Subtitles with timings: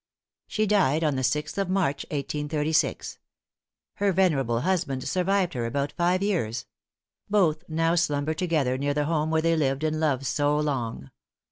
[0.47, 3.19] She died on the sixth of March, 1836.
[3.97, 6.65] Her venerable husband survived her about five years.
[7.29, 11.11] Both now slumber together near the home where they lived and loved so long.